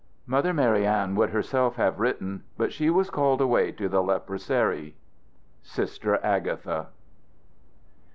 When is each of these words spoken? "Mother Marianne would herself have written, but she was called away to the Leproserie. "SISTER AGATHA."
"Mother 0.25 0.51
Marianne 0.51 1.13
would 1.13 1.29
herself 1.29 1.75
have 1.75 1.99
written, 1.99 2.41
but 2.57 2.73
she 2.73 2.89
was 2.89 3.11
called 3.11 3.39
away 3.39 3.71
to 3.73 3.87
the 3.87 4.01
Leproserie. 4.01 4.95
"SISTER 5.61 6.15
AGATHA." 6.23 6.87